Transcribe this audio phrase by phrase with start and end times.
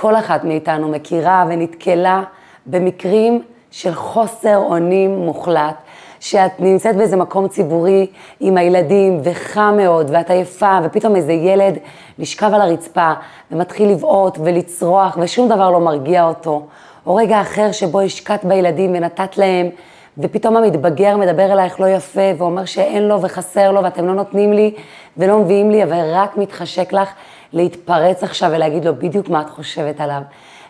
[0.00, 2.22] כל אחת מאיתנו מכירה ונתקלה
[2.66, 5.74] במקרים של חוסר אונים מוחלט,
[6.20, 8.06] שאת נמצאת באיזה מקום ציבורי
[8.40, 11.78] עם הילדים וחם מאוד ואת עייפה ופתאום איזה ילד
[12.18, 13.12] נשכב על הרצפה
[13.52, 16.62] ומתחיל לבעוט ולצרוח ושום דבר לא מרגיע אותו,
[17.06, 19.68] או רגע אחר שבו השקעת בילדים ונתת להם
[20.18, 24.74] ופתאום המתבגר מדבר אלייך לא יפה ואומר שאין לו וחסר לו ואתם לא נותנים לי
[25.16, 27.08] ולא מביאים לי, אבל רק מתחשק לך
[27.52, 30.22] להתפרץ עכשיו ולהגיד לו בדיוק מה את חושבת עליו.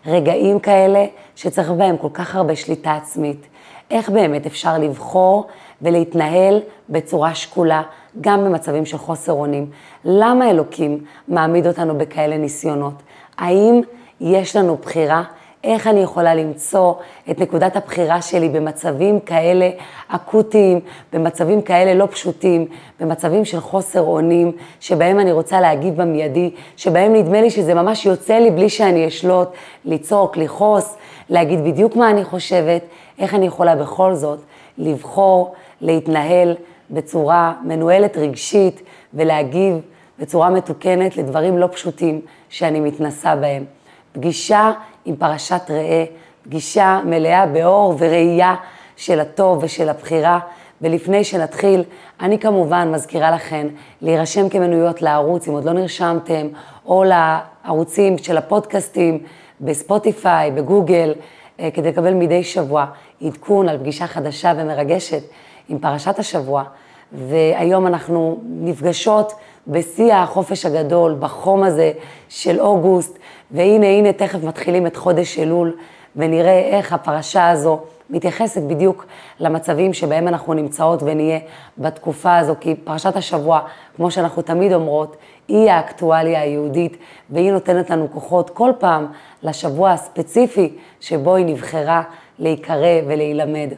[0.06, 1.04] רגעים כאלה
[1.36, 3.46] שצריך בהם כל כך הרבה שליטה עצמית.
[3.90, 5.46] איך באמת אפשר לבחור
[5.82, 7.82] ולהתנהל בצורה שקולה,
[8.20, 9.70] גם במצבים של חוסר אונים?
[10.04, 12.94] למה אלוקים מעמיד אותנו בכאלה ניסיונות?
[13.38, 13.80] האם
[14.20, 15.22] יש לנו בחירה?
[15.64, 16.94] איך אני יכולה למצוא
[17.30, 19.70] את נקודת הבחירה שלי במצבים כאלה
[20.08, 20.80] אקוטיים,
[21.12, 22.66] במצבים כאלה לא פשוטים,
[23.00, 28.34] במצבים של חוסר אונים, שבהם אני רוצה להגיב במיידי, שבהם נדמה לי שזה ממש יוצא
[28.34, 29.48] לי בלי שאני אשלוט,
[29.84, 30.96] לצעוק, לכעוס,
[31.30, 32.82] להגיד בדיוק מה אני חושבת,
[33.18, 34.38] איך אני יכולה בכל זאת
[34.78, 36.54] לבחור, להתנהל
[36.90, 38.82] בצורה מנוהלת רגשית
[39.14, 39.80] ולהגיב
[40.18, 43.64] בצורה מתוקנת לדברים לא פשוטים שאני מתנסה בהם.
[44.12, 44.72] פגישה
[45.08, 46.04] עם פרשת ראה,
[46.42, 48.54] פגישה מלאה באור וראייה
[48.96, 50.38] של הטוב ושל הבחירה.
[50.82, 51.82] ולפני שנתחיל,
[52.20, 53.66] אני כמובן מזכירה לכן
[54.02, 56.48] להירשם כמנויות לערוץ, אם עוד לא נרשמתם,
[56.86, 59.18] או לערוצים של הפודקאסטים
[59.60, 61.14] בספוטיפיי, בגוגל,
[61.60, 62.86] אה, כדי לקבל מדי שבוע
[63.22, 65.22] עדכון על פגישה חדשה ומרגשת
[65.68, 66.64] עם פרשת השבוע.
[67.12, 69.32] והיום אנחנו נפגשות
[69.66, 71.92] בשיא החופש הגדול, בחום הזה
[72.28, 73.18] של אוגוסט,
[73.50, 75.76] והנה, הנה, תכף מתחילים את חודש אלול,
[76.16, 79.06] ונראה איך הפרשה הזו מתייחסת בדיוק
[79.40, 81.38] למצבים שבהם אנחנו נמצאות ונהיה
[81.78, 83.60] בתקופה הזו, כי פרשת השבוע,
[83.96, 85.16] כמו שאנחנו תמיד אומרות,
[85.48, 86.96] היא האקטואליה היהודית,
[87.30, 89.06] והיא נותנת לנו כוחות כל פעם
[89.42, 92.02] לשבוע הספציפי שבו היא נבחרה
[92.38, 93.68] להיקרא ולהילמד.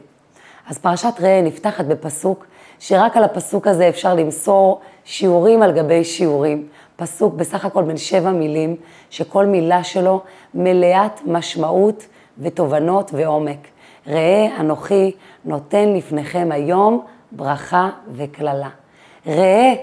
[0.69, 2.45] אז פרשת ראה נפתחת בפסוק,
[2.81, 6.67] שרק על הפסוק הזה אפשר למסור שיעורים על גבי שיעורים.
[6.95, 8.75] פסוק בסך הכל בן שבע מילים,
[9.09, 10.21] שכל מילה שלו
[10.53, 12.05] מלאת משמעות
[12.37, 13.57] ותובנות ועומק.
[14.07, 15.11] ראה אנוכי
[15.45, 18.69] נותן לפניכם היום ברכה וקללה.
[19.27, 19.73] ראה,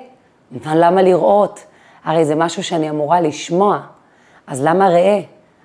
[0.66, 1.64] למה לראות?
[2.04, 3.80] הרי זה משהו שאני אמורה לשמוע,
[4.46, 5.20] אז למה ראה?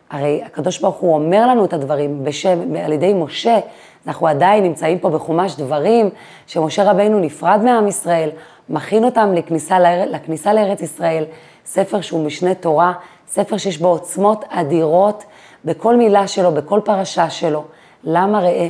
[0.09, 3.59] הרי הקדוש ברוך הוא אומר לנו את הדברים בשם, על ידי משה,
[4.07, 6.09] אנחנו עדיין נמצאים פה בחומש דברים,
[6.47, 8.29] שמשה רבינו נפרד מעם ישראל,
[8.69, 11.23] מכין אותם לכניסה, לכניסה לארץ ישראל,
[11.65, 12.93] ספר שהוא משנה תורה,
[13.27, 15.23] ספר שיש בו עוצמות אדירות
[15.65, 17.63] בכל מילה שלו, בכל פרשה שלו.
[18.03, 18.69] למה ראה?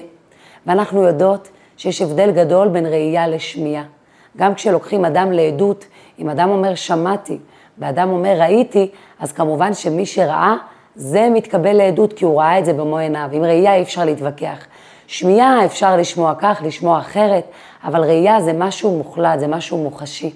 [0.68, 3.84] ואנחנו יודעות שיש הבדל גדול בין ראייה לשמיעה.
[4.38, 5.86] גם כשלוקחים אדם לעדות,
[6.20, 7.38] אם אדם אומר שמעתי
[7.78, 8.90] ואדם אומר ראיתי,
[9.20, 10.56] אז כמובן שמי שראה,
[10.96, 13.30] זה מתקבל לעדות כי הוא ראה את זה במו עיניו.
[13.32, 14.66] עם ראייה אי אפשר להתווכח.
[15.08, 17.44] שמיעה אפשר לשמוע כך, לשמוע אחרת,
[17.84, 20.34] אבל ראייה זה משהו מוחלט, זה משהו מוחשי.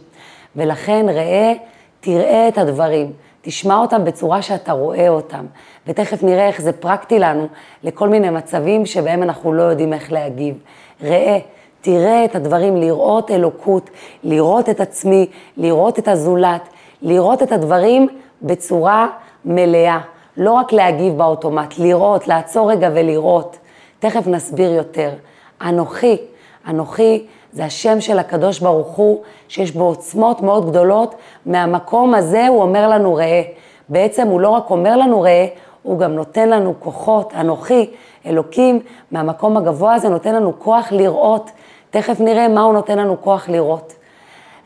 [0.56, 1.54] ולכן ראה,
[2.00, 3.12] תראה את הדברים,
[3.42, 5.46] תשמע אותם בצורה שאתה רואה אותם,
[5.88, 7.48] ותכף נראה איך זה פרקטי לנו
[7.84, 10.56] לכל מיני מצבים שבהם אנחנו לא יודעים איך להגיב.
[11.04, 11.40] ראה,
[11.82, 13.90] תראה את הדברים, לראות אלוקות,
[14.24, 16.62] לראות את עצמי, לראות את הזולת,
[17.02, 18.08] לראות את הדברים
[18.42, 19.08] בצורה
[19.46, 20.00] מלאה.
[20.38, 23.58] לא רק להגיב באוטומט, לראות, לעצור רגע ולראות.
[24.00, 25.10] תכף נסביר יותר.
[25.62, 26.18] אנוכי,
[26.68, 31.16] אנוכי זה השם של הקדוש ברוך הוא, שיש בו עוצמות מאוד גדולות.
[31.46, 33.42] מהמקום הזה הוא אומר לנו ראה.
[33.90, 35.48] בעצם הוא לא רק אומר לנו ראה,
[35.84, 37.34] הוא גם נותן לנו כוחות.
[37.36, 37.90] אנוכי,
[38.26, 38.80] אלוקים,
[39.12, 41.52] מהמקום הגבוה הזה נותן לנו כוח לראות.
[41.90, 43.94] תכף נראה מה הוא נותן לנו כוח לראות.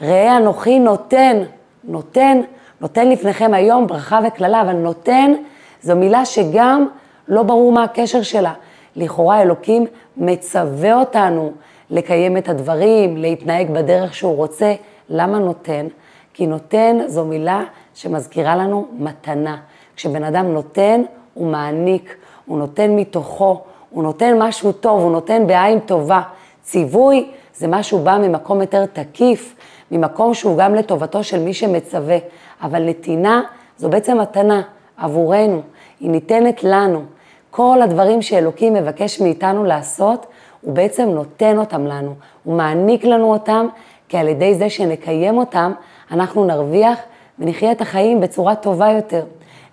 [0.01, 1.43] ראה אנוכי נותן,
[1.83, 2.41] נותן,
[2.81, 5.33] נותן לפניכם היום ברכה וקללה, אבל נותן
[5.81, 6.87] זו מילה שגם
[7.27, 8.53] לא ברור מה הקשר שלה.
[8.95, 9.85] לכאורה אלוקים
[10.17, 11.51] מצווה אותנו
[11.89, 14.73] לקיים את הדברים, להתנהג בדרך שהוא רוצה.
[15.09, 15.87] למה נותן?
[16.33, 17.63] כי נותן זו מילה
[17.93, 19.57] שמזכירה לנו מתנה.
[19.95, 21.01] כשבן אדם נותן,
[21.33, 22.15] הוא מעניק,
[22.45, 26.21] הוא נותן מתוכו, הוא נותן משהו טוב, הוא נותן בעין טובה.
[26.63, 29.55] ציווי זה משהו בא ממקום יותר תקיף,
[29.91, 32.17] ממקום שהוא גם לטובתו של מי שמצווה,
[32.61, 33.41] אבל נתינה
[33.77, 34.61] זו בעצם מתנה
[34.97, 35.61] עבורנו,
[35.99, 37.03] היא ניתנת לנו.
[37.51, 40.25] כל הדברים שאלוקים מבקש מאיתנו לעשות,
[40.61, 42.13] הוא בעצם נותן אותם לנו,
[42.43, 43.67] הוא מעניק לנו אותם,
[44.09, 45.71] כי על ידי זה שנקיים אותם,
[46.11, 46.99] אנחנו נרוויח
[47.39, 49.23] ונחיה את החיים בצורה טובה יותר.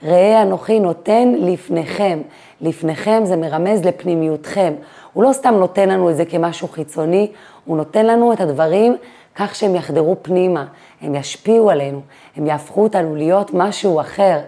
[0.03, 2.21] ראה אנוכי נותן לפניכם,
[2.61, 4.73] לפניכם זה מרמז לפנימיותכם.
[5.13, 7.31] הוא לא סתם נותן לנו את זה כמשהו חיצוני,
[7.65, 8.97] הוא נותן לנו את הדברים
[9.37, 10.67] כך שהם יחדרו פנימה,
[11.03, 12.01] הם ישפיעו עלינו,
[12.37, 14.39] הם יהפכו אותנו להיות משהו אחר.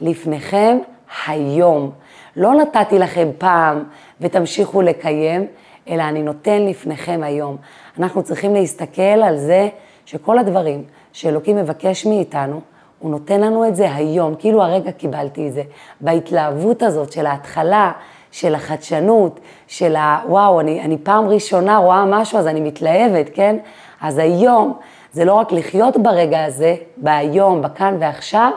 [0.00, 0.78] לפניכם
[1.26, 1.90] היום.
[2.36, 3.84] לא נתתי לכם פעם
[4.20, 5.46] ותמשיכו לקיים,
[5.88, 7.56] אלא אני נותן לפניכם היום.
[7.98, 9.68] אנחנו צריכים להסתכל על זה
[10.06, 12.60] שכל הדברים שאלוקים מבקש מאיתנו,
[12.98, 15.62] הוא נותן לנו את זה היום, כאילו הרגע קיבלתי את זה.
[16.00, 17.92] בהתלהבות הזאת של ההתחלה,
[18.30, 20.20] של החדשנות, של ה...
[20.28, 23.56] וואו, אני, אני פעם ראשונה רואה משהו, אז אני מתלהבת, כן?
[24.00, 24.78] אז היום
[25.12, 28.50] זה לא רק לחיות ברגע הזה, בהיום, בכאן ועכשיו,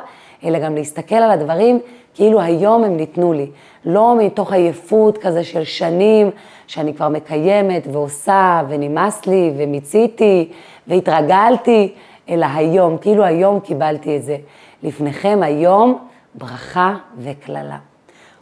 [0.46, 1.80] אלא גם להסתכל על הדברים
[2.14, 3.48] כאילו היום הם ניתנו לי.
[3.86, 6.32] לא מתוך עייפות כזה של שנים,
[6.68, 10.50] שאני כבר מקיימת ועושה, ונמאס לי, ומיציתי,
[10.88, 11.94] והתרגלתי,
[12.30, 14.38] אלא היום, כאילו היום קיבלתי את זה.
[14.84, 17.78] לפניכם היום ברכה וקללה.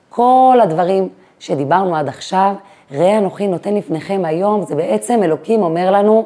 [0.10, 1.10] כל הדברים
[1.40, 2.54] שדיברנו עד עכשיו,
[2.92, 6.26] ראה אנוכי נותן לפניכם היום, זה בעצם אלוקים אומר לנו,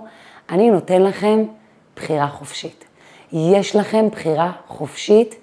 [0.49, 1.43] אני נותן לכם
[1.95, 2.85] בחירה חופשית.
[3.33, 5.35] יש לכם בחירה חופשית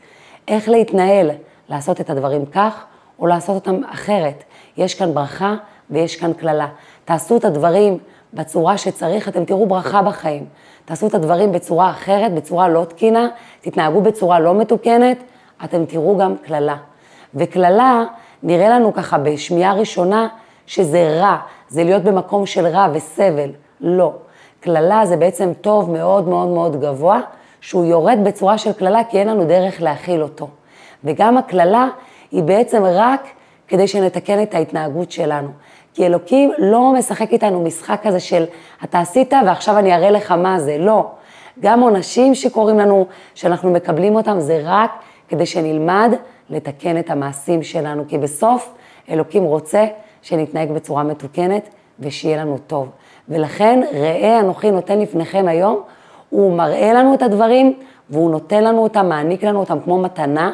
[0.49, 1.31] איך להתנהל,
[1.69, 2.85] לעשות את הדברים כך
[3.19, 4.45] או לעשות אותם אחרת.
[4.77, 5.55] יש כאן ברכה
[5.91, 6.69] ויש כאן קללה.
[7.05, 7.99] תעשו את הדברים
[8.35, 10.47] בצורה שצריך, אתם תראו ברכה בחיים.
[10.85, 13.29] תעשו את הדברים בצורה אחרת, בצורה לא תקינה,
[13.61, 15.23] תתנהגו בצורה לא מתוקנת,
[15.65, 16.77] אתם תראו גם קללה.
[17.35, 18.05] וקללה,
[18.43, 20.29] נראה לנו ככה בשמיעה ראשונה
[20.67, 21.37] שזה רע,
[21.69, 23.51] זה להיות במקום של רע וסבל.
[23.81, 24.13] לא.
[24.61, 27.21] קללה זה בעצם טוב מאוד מאוד מאוד גבוה,
[27.61, 30.49] שהוא יורד בצורה של קללה כי אין לנו דרך להכיל אותו.
[31.05, 31.89] וגם הקללה
[32.31, 33.27] היא בעצם רק
[33.69, 35.49] כדי שנתקן את ההתנהגות שלנו.
[35.95, 38.45] כי אלוקים לא משחק איתנו משחק כזה של
[38.85, 41.07] אתה עשית ועכשיו אני אראה לך מה זה, לא.
[41.61, 44.91] גם עונשים שקורים לנו, שאנחנו מקבלים אותם, זה רק
[45.29, 46.15] כדי שנלמד
[46.51, 48.75] לתקן את המעשים שלנו, כי בסוף
[49.11, 49.87] אלוקים רוצה
[50.23, 51.69] שנתנהג בצורה מתוקנת
[52.01, 52.89] ושיהיה לנו טוב.
[53.29, 55.81] ולכן ראה אנוכי נותן לפניכם היום,
[56.31, 57.75] הוא מראה לנו את הדברים
[58.11, 60.53] והוא נותן לנו אותם, מעניק לנו אותם כמו מתנה,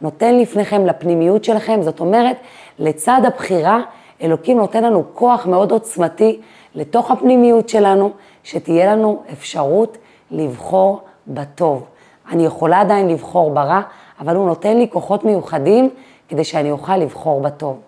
[0.00, 2.36] נותן לפניכם לפנימיות שלכם, זאת אומרת,
[2.78, 3.80] לצד הבחירה,
[4.22, 6.40] אלוקים נותן לנו כוח מאוד עוצמתי
[6.74, 8.10] לתוך הפנימיות שלנו,
[8.44, 9.98] שתהיה לנו אפשרות
[10.30, 11.84] לבחור בטוב.
[12.30, 13.80] אני יכולה עדיין לבחור ברע,
[14.20, 15.90] אבל הוא נותן לי כוחות מיוחדים
[16.28, 17.80] כדי שאני אוכל לבחור בטוב.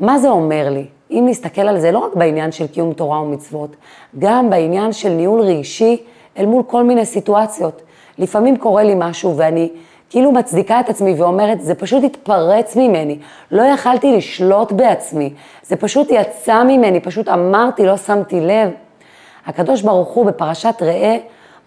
[0.00, 0.86] מה זה אומר לי?
[1.10, 3.76] אם נסתכל על זה לא רק בעניין של קיום תורה ומצוות,
[4.18, 6.02] גם בעניין של ניהול רגשי
[6.38, 7.82] אל מול כל מיני סיטואציות.
[8.18, 9.70] לפעמים קורה לי משהו ואני
[10.12, 13.18] כאילו מצדיקה את עצמי ואומרת, זה פשוט התפרץ ממני,
[13.50, 18.70] לא יכלתי לשלוט בעצמי, זה פשוט יצא ממני, פשוט אמרתי, לא שמתי לב.
[19.46, 21.16] הקדוש ברוך הוא בפרשת ראה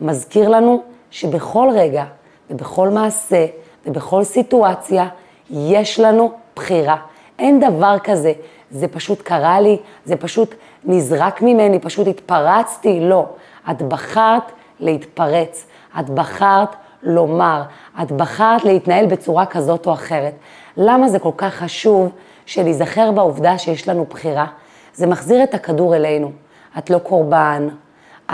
[0.01, 2.03] מזכיר לנו שבכל רגע
[2.49, 3.45] ובכל מעשה
[3.85, 5.07] ובכל סיטואציה
[5.49, 6.97] יש לנו בחירה.
[7.39, 8.33] אין דבר כזה,
[8.71, 13.25] זה פשוט קרה לי, זה פשוט נזרק ממני, פשוט התפרצתי, לא.
[13.71, 15.65] את בחרת להתפרץ,
[15.99, 17.61] את בחרת לומר,
[18.01, 20.33] את בחרת להתנהל בצורה כזאת או אחרת.
[20.77, 22.11] למה זה כל כך חשוב
[22.45, 24.45] שלהיזכר בעובדה שיש לנו בחירה?
[24.93, 26.31] זה מחזיר את הכדור אלינו.
[26.77, 27.67] את לא קורבן,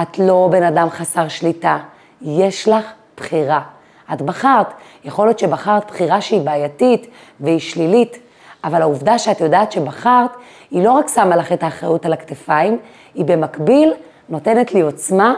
[0.01, 1.77] את לא בן אדם חסר שליטה,
[2.21, 2.85] יש לך
[3.17, 3.61] בחירה.
[4.13, 4.73] את בחרת,
[5.03, 7.07] יכול להיות שבחרת בחירה שהיא בעייתית
[7.39, 8.17] והיא שלילית,
[8.63, 10.31] אבל העובדה שאת יודעת שבחרת,
[10.71, 12.79] היא לא רק שמה לך את האחריות על הכתפיים,
[13.13, 13.93] היא במקביל
[14.29, 15.33] נותנת לי עוצמה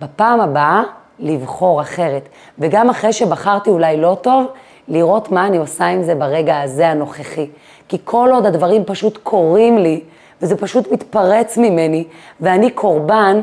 [0.00, 0.82] בפעם הבאה
[1.20, 2.28] לבחור אחרת.
[2.58, 4.46] וגם אחרי שבחרתי אולי לא טוב,
[4.88, 7.46] לראות מה אני עושה עם זה ברגע הזה הנוכחי.
[7.88, 10.00] כי כל עוד הדברים פשוט קורים לי,
[10.42, 12.04] וזה פשוט מתפרץ ממני,
[12.40, 13.40] ואני קורבן,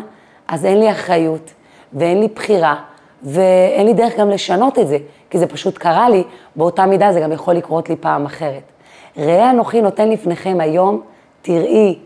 [0.47, 1.53] אז אין לי אחריות,
[1.93, 2.75] ואין לי בחירה,
[3.23, 4.97] ואין לי דרך גם לשנות את זה,
[5.29, 6.23] כי זה פשוט קרה לי,
[6.55, 8.63] באותה מידה זה גם יכול לקרות לי פעם אחרת.
[9.17, 11.01] ראה אנוכי נותן לפניכם היום,
[11.41, 11.99] תראי,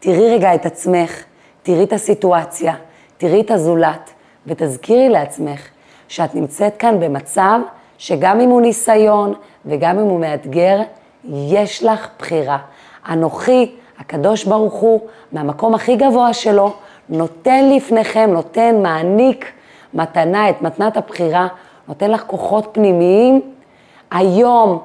[0.00, 1.24] תראי רגע את עצמך,
[1.62, 2.74] תראי את הסיטואציה,
[3.16, 4.10] תראי את הזולת,
[4.46, 5.68] ותזכירי לעצמך
[6.08, 7.60] שאת נמצאת כאן במצב
[7.98, 9.34] שגם אם הוא ניסיון
[9.66, 10.80] וגם אם הוא מאתגר,
[11.24, 12.58] יש לך בחירה.
[13.08, 15.00] אנוכי, הקדוש ברוך הוא,
[15.32, 16.72] מהמקום הכי גבוה שלו,
[17.08, 19.52] נותן לפניכם, נותן, מעניק
[19.94, 21.48] מתנה, את מתנת הבחירה,
[21.88, 23.40] נותן לך כוחות פנימיים.
[24.10, 24.78] היום,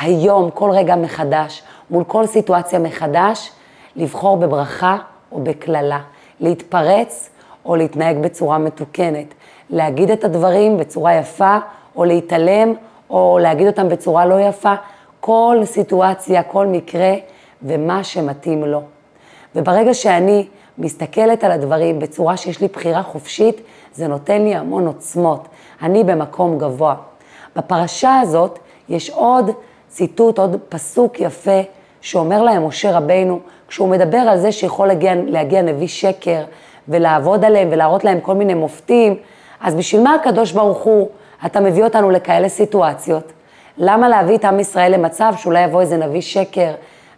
[0.00, 3.50] היום, כל רגע מחדש, מול כל סיטואציה מחדש,
[3.96, 4.96] לבחור בברכה
[5.32, 6.00] או בקללה,
[6.40, 7.30] להתפרץ
[7.66, 9.34] או להתנהג בצורה מתוקנת,
[9.70, 11.58] להגיד את הדברים בצורה יפה,
[11.96, 12.74] או להתעלם,
[13.10, 14.74] או להגיד אותם בצורה לא יפה,
[15.20, 17.14] כל סיטואציה, כל מקרה,
[17.62, 18.82] ומה שמתאים לו.
[19.56, 20.46] וברגע שאני
[20.78, 23.60] מסתכלת על הדברים בצורה שיש לי בחירה חופשית,
[23.94, 25.48] זה נותן לי המון עוצמות.
[25.82, 26.94] אני במקום גבוה.
[27.56, 29.50] בפרשה הזאת יש עוד
[29.88, 31.60] ציטוט, עוד פסוק יפה,
[32.00, 36.44] שאומר להם משה רבינו, כשהוא מדבר על זה שיכול להגיע, להגיע נביא שקר,
[36.88, 39.16] ולעבוד עליהם ולהראות להם כל מיני מופתים,
[39.60, 41.08] אז בשביל מה הקדוש ברוך הוא,
[41.46, 43.32] אתה מביא אותנו לכאלה סיטואציות?
[43.78, 46.70] למה להביא את עם ישראל למצב שאולי יבוא איזה נביא שקר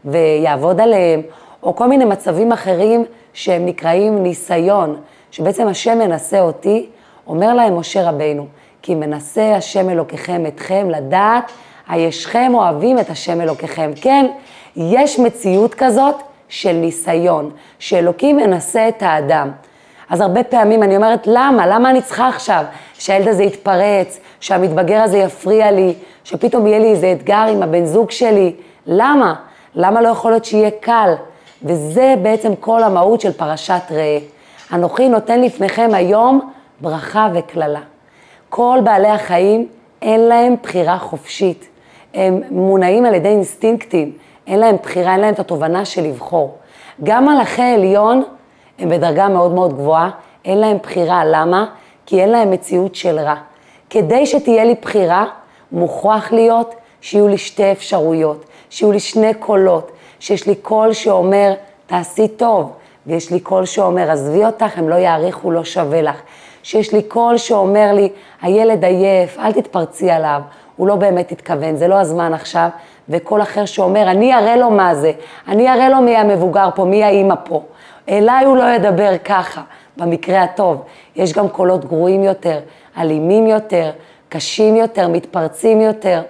[0.05, 1.23] ויעבוד עליהם,
[1.63, 4.97] או כל מיני מצבים אחרים שהם נקראים ניסיון,
[5.31, 6.87] שבעצם השם מנסה אותי,
[7.27, 8.47] אומר להם משה רבינו,
[8.83, 11.53] כי מנסה השם אלוקיכם אתכם לדעת
[11.89, 13.91] הישכם אוהבים את השם אלוקיכם.
[14.01, 14.27] כן,
[14.77, 16.15] יש מציאות כזאת
[16.49, 19.51] של ניסיון, שאלוקים מנסה את האדם.
[20.11, 21.67] אז הרבה פעמים אני אומרת, למה?
[21.67, 27.13] למה אני צריכה עכשיו שהילד הזה יתפרץ, שהמתבגר הזה יפריע לי, שפתאום יהיה לי איזה
[27.13, 28.53] אתגר עם הבן זוג שלי?
[28.87, 29.35] למה?
[29.75, 31.15] למה לא יכול להיות שיהיה קל?
[31.63, 34.19] וזה בעצם כל המהות של פרשת ראה.
[34.73, 37.81] אנוכי נותן לפניכם היום ברכה וקללה.
[38.49, 39.67] כל בעלי החיים
[40.03, 41.69] אין להם בחירה חופשית.
[42.15, 44.13] הם מונעים על ידי אינסטינקטים,
[44.47, 46.55] אין להם בחירה, אין להם את התובנה של לבחור.
[47.03, 48.23] גם מלאכי עליון
[48.79, 50.11] הם בדרגה מאוד מאוד גבוהה,
[50.45, 51.25] אין להם בחירה.
[51.25, 51.67] למה?
[52.07, 53.35] כי אין להם מציאות של רע.
[53.91, 55.25] כדי שתהיה לי בחירה,
[55.73, 61.55] מוכרח להיות שיהיו לי שתי אפשרויות, שיהיו לי שני קולות, שיש לי קול שאומר,
[61.87, 62.73] תעשי טוב,
[63.07, 66.21] ויש לי קול שאומר, עזבי אותך, הם לא יעריכו, לא שווה לך.
[66.63, 68.09] שיש לי קול שאומר לי,
[68.43, 70.41] הילד עייף, אל תתפרצי עליו,
[70.77, 72.69] הוא לא באמת התכוון, זה לא הזמן עכשיו,
[73.09, 75.13] וקול אחר שאומר, אני אראה לו מה זה,
[75.49, 77.63] אני אראה לו מי המבוגר פה, מי האימא פה.
[78.09, 79.63] אליי הוא לא ידבר ככה,
[79.97, 80.83] במקרה הטוב.
[81.17, 82.61] יש גם קולות גרועים יותר,
[82.99, 83.91] אלימים יותר,
[84.29, 86.23] קשים יותר, מתפרצים יותר.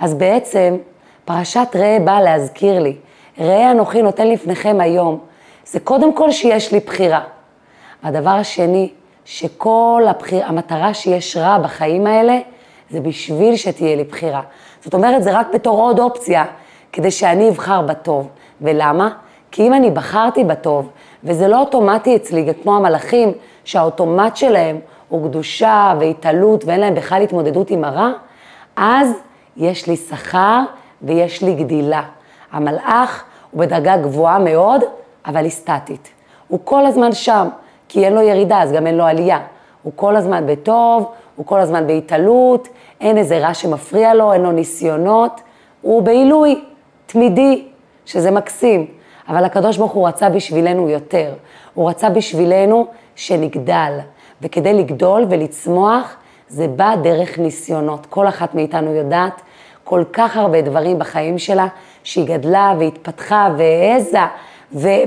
[0.00, 0.76] אז בעצם,
[1.24, 2.96] פרשת ראה באה להזכיר לי,
[3.38, 5.18] ראה אנוכי נותן לפניכם היום,
[5.64, 7.20] זה קודם כל שיש לי בחירה.
[8.02, 8.90] הדבר השני,
[9.24, 12.38] שכל הבחיר, המטרה שיש רע בחיים האלה,
[12.92, 14.40] זה בשביל שתהיה לי בחירה.
[14.84, 16.44] זאת אומרת, זה רק בתור עוד אופציה,
[16.92, 18.28] כדי שאני אבחר בטוב.
[18.60, 19.10] ולמה?
[19.50, 20.90] כי אם אני בחרתי בטוב,
[21.24, 23.32] וזה לא אוטומטי אצלי, כמו המלאכים,
[23.64, 28.10] שהאוטומט שלהם הוא קדושה והתעלות ואין להם בכלל התמודדות עם הרע,
[28.76, 29.12] אז
[29.56, 30.60] יש לי שכר
[31.02, 32.02] ויש לי גדילה.
[32.52, 34.80] המלאך הוא בדרגה גבוהה מאוד,
[35.26, 36.08] אבל היא סטטית.
[36.48, 37.48] הוא כל הזמן שם,
[37.88, 39.40] כי אין לו ירידה, אז גם אין לו עלייה.
[39.82, 42.68] הוא כל הזמן בטוב, הוא כל הזמן בהתעלות,
[43.00, 45.40] אין איזה רע שמפריע לו, אין לו ניסיונות,
[45.80, 46.64] הוא בעילוי
[47.06, 47.64] תמידי,
[48.06, 48.86] שזה מקסים.
[49.28, 51.32] אבל הקדוש ברוך הוא רצה בשבילנו יותר.
[51.74, 53.98] הוא רצה בשבילנו שנגדל.
[54.42, 56.16] וכדי לגדול ולצמוח,
[56.48, 58.06] זה בא דרך ניסיונות.
[58.06, 59.40] כל אחת מאיתנו יודעת
[59.84, 61.66] כל כך הרבה דברים בחיים שלה,
[62.04, 64.18] שהיא גדלה והתפתחה והעזה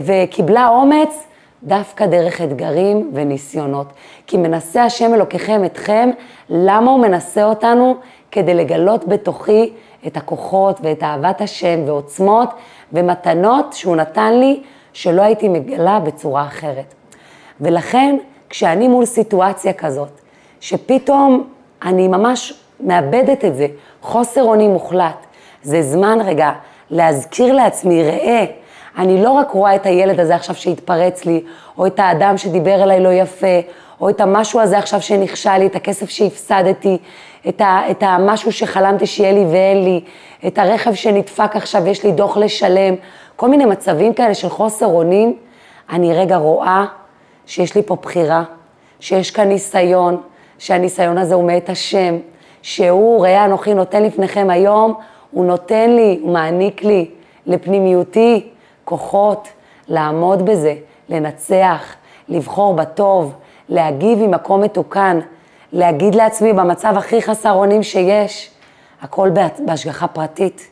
[0.06, 1.28] וקיבלה אומץ
[1.66, 3.88] דווקא דרך אתגרים וניסיונות.
[4.28, 6.10] כי מנסה השם אלוקיכם אתכם,
[6.50, 7.96] למה הוא מנסה אותנו?
[8.32, 9.74] כדי לגלות בתוכי
[10.08, 12.50] את הכוחות ואת אהבת השם ועוצמות
[12.94, 16.94] ומתנות שהוא נתן לי, שלא הייתי מגלה בצורה אחרת.
[17.62, 18.18] ולכן,
[18.50, 20.22] כשאני מול סיטואציה כזאת,
[20.60, 21.48] שפתאום
[21.82, 23.68] אני ממש מאבדת את זה,
[24.02, 25.26] חוסר אונים מוחלט,
[25.64, 26.52] זה זמן רגע
[26.90, 28.46] להזכיר לעצמי, ראה,
[28.98, 31.44] אני לא רק רואה את הילד הזה עכשיו שהתפרץ לי,
[31.78, 33.60] או את האדם שדיבר אליי לא יפה,
[34.02, 36.98] או את המשהו הזה עכשיו שנכשל לי, את הכסף שהפסדתי,
[37.48, 40.02] את, ה, את המשהו שחלמתי שיהיה לי ואין לי,
[40.48, 42.96] את הרכב שנדפק עכשיו, יש לי דוח לשלם,
[43.36, 45.38] כל מיני מצבים כאלה של חוסר אונים,
[45.90, 46.86] אני רגע רואה
[47.46, 48.44] שיש לי פה בחירה,
[49.00, 50.22] שיש כאן ניסיון,
[50.58, 52.18] שהניסיון הזה הוא מאת השם,
[52.62, 54.94] שהוא, ראה אנוכי נותן לפניכם היום,
[55.32, 57.10] הוא נותן לי, הוא מעניק לי
[57.46, 58.50] לפנימיותי
[58.86, 59.48] כוחות
[59.88, 60.76] לעמוד בזה,
[61.10, 61.96] לנצח,
[62.30, 63.34] לבחור בטוב,
[63.70, 65.20] להגיב ממקום מתוקן,
[65.72, 68.52] להגיד לעצמי במצב הכי חסר אונים שיש,
[69.02, 70.68] הכל בהשגחה פרטית.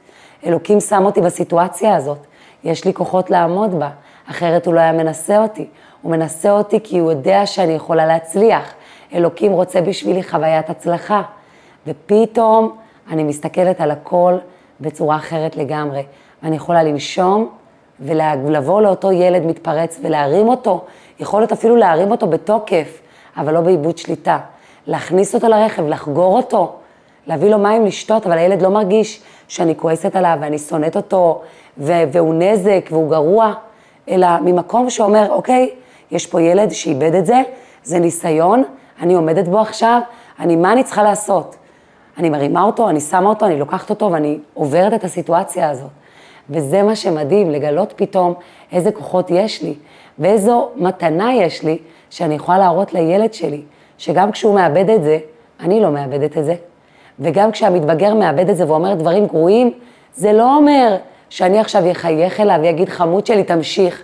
[0.46, 2.18] אלוקים שם אותי בסיטואציה הזאת,
[2.64, 3.90] יש לי כוחות לעמוד בה,
[4.30, 5.68] אחרת הוא לא היה מנסה אותי.
[6.02, 8.74] הוא מנסה אותי כי הוא יודע שאני יכולה להצליח.
[9.14, 11.22] אלוקים רוצה בשבילי חוויית הצלחה.
[11.88, 12.78] ופתאום
[13.12, 14.34] אני מסתכלת על הכל
[14.82, 16.04] בצורה אחרת לגמרי.
[16.44, 17.50] ואני יכולה לנשום
[18.00, 20.82] ולבוא לאותו ילד מתפרץ ולהרים אותו,
[21.20, 23.00] יכול להיות אפילו להרים אותו בתוקף,
[23.38, 24.40] אבל לא באיבוד שליטה.
[24.88, 26.72] להכניס אותו לרכב, לחגור אותו,
[27.28, 31.42] להביא לו מים לשתות, אבל הילד לא מרגיש שאני כועסת עליו ואני שונאת אותו,
[31.78, 33.54] והוא נזק והוא גרוע,
[34.10, 35.70] אלא ממקום שאומר, אוקיי,
[36.12, 37.42] יש פה ילד שאיבד את זה,
[37.84, 38.64] זה ניסיון,
[39.02, 40.00] אני עומדת בו עכשיו,
[40.40, 41.56] אני, מה אני צריכה לעשות?
[42.18, 45.90] אני מרימה אותו, אני שמה אותו, אני לוקחת אותו ואני עוברת את הסיטואציה הזאת.
[46.50, 48.34] וזה מה שמדהים, לגלות פתאום
[48.72, 49.74] איזה כוחות יש לי,
[50.20, 51.78] ואיזו מתנה יש לי,
[52.10, 53.62] שאני יכולה להראות לילד שלי,
[53.98, 55.20] שגם כשהוא מאבד את זה,
[55.60, 56.56] אני לא מאבדת את זה.
[57.20, 59.72] וגם כשהמתבגר מאבד את זה ואומר דברים גרועים,
[60.14, 60.98] זה לא אומר
[61.30, 64.04] שאני עכשיו אחייך אליו ויגיד, חמוד שלי, תמשיך.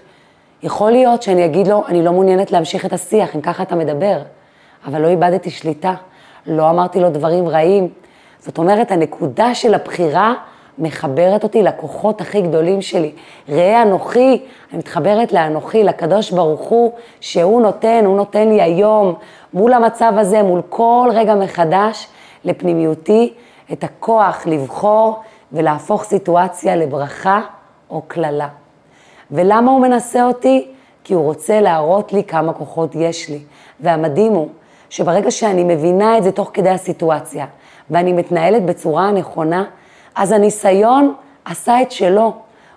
[0.63, 4.21] יכול להיות שאני אגיד לו, אני לא מעוניינת להמשיך את השיח, אם ככה אתה מדבר.
[4.85, 5.93] אבל לא איבדתי שליטה,
[6.45, 7.87] לא אמרתי לו דברים רעים.
[8.39, 10.33] זאת אומרת, הנקודה של הבחירה
[10.79, 13.11] מחברת אותי לכוחות הכי גדולים שלי.
[13.49, 19.13] ראה אנוכי, אני מתחברת לאנוכי, לקדוש ברוך הוא, שהוא נותן, הוא נותן לי היום,
[19.53, 22.07] מול המצב הזה, מול כל רגע מחדש,
[22.45, 23.33] לפנימיותי,
[23.71, 25.19] את הכוח לבחור
[25.51, 27.41] ולהפוך סיטואציה לברכה
[27.89, 28.47] או קללה.
[29.31, 30.67] ולמה הוא מנסה אותי?
[31.03, 33.39] כי הוא רוצה להראות לי כמה כוחות יש לי.
[33.79, 34.47] והמדהים הוא
[34.89, 37.45] שברגע שאני מבינה את זה תוך כדי הסיטואציה,
[37.89, 39.63] ואני מתנהלת בצורה הנכונה,
[40.15, 41.13] אז הניסיון
[41.45, 42.33] עשה את שלו,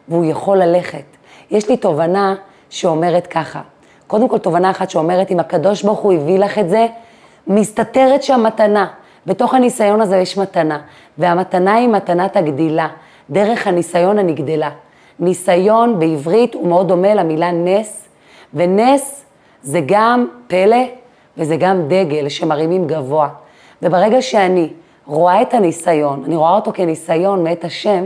[0.09, 1.05] והוא יכול ללכת.
[1.51, 2.35] יש לי תובנה
[2.71, 3.61] שאומרת ככה,
[4.07, 6.87] קודם כל תובנה אחת שאומרת, אם הקדוש ברוך הוא הביא לך את זה,
[7.47, 8.87] מסתתרת שם מתנה.
[9.27, 10.79] בתוך הניסיון הזה יש מתנה,
[11.19, 12.89] והמתנה היא מתנת הגדילה,
[13.31, 14.71] דרך הניסיון הנגדלה.
[15.21, 18.09] ניסיון בעברית הוא מאוד דומה למילה נס,
[18.55, 19.25] ונס
[19.63, 20.85] זה גם פלא
[21.39, 23.29] וזה גם דגל שמרימים גבוה.
[23.83, 24.69] וברגע שאני
[25.07, 28.05] רואה את הניסיון, אני רואה אותו כניסיון מאת השם,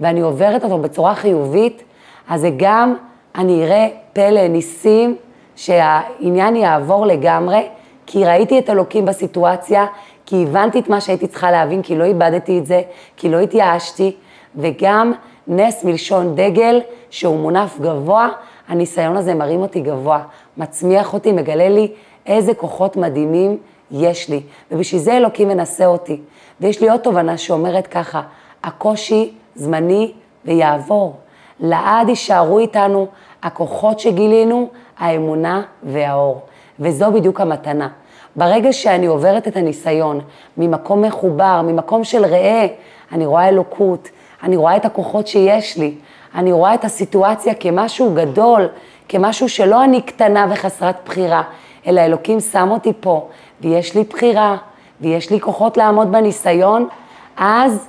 [0.00, 1.82] ואני עוברת אותו בצורה חיובית,
[2.28, 2.94] אז זה גם,
[3.34, 5.16] אני אראה פלא, ניסים,
[5.56, 7.68] שהעניין יעבור לגמרי,
[8.06, 9.86] כי ראיתי את אלוקים בסיטואציה,
[10.26, 12.82] כי הבנתי את מה שהייתי צריכה להבין, כי לא איבדתי את זה,
[13.16, 14.16] כי לא התייאשתי,
[14.56, 15.12] וגם
[15.46, 16.80] נס מלשון דגל,
[17.10, 18.28] שהוא מונף גבוה,
[18.68, 20.22] הניסיון הזה מרים אותי גבוה,
[20.56, 21.92] מצמיח אותי, מגלה לי
[22.26, 23.58] איזה כוחות מדהימים
[23.90, 26.20] יש לי, ובשביל זה אלוקים מנסה אותי.
[26.60, 28.22] ויש לי עוד תובנה שאומרת ככה,
[28.64, 30.12] הקושי זמני
[30.44, 31.16] ויעבור.
[31.60, 33.06] לעד יישארו איתנו
[33.42, 36.40] הכוחות שגילינו, האמונה והאור.
[36.80, 37.88] וזו בדיוק המתנה.
[38.36, 40.20] ברגע שאני עוברת את הניסיון
[40.56, 42.66] ממקום מחובר, ממקום של ראה,
[43.12, 44.08] אני רואה אלוקות,
[44.42, 45.94] אני רואה את הכוחות שיש לי,
[46.34, 48.68] אני רואה את הסיטואציה כמשהו גדול,
[49.08, 51.42] כמשהו שלא אני קטנה וחסרת בחירה,
[51.86, 53.28] אלא אלוקים שם אותי פה,
[53.60, 54.56] ויש לי בחירה,
[55.00, 56.88] ויש לי כוחות לעמוד בניסיון,
[57.36, 57.88] אז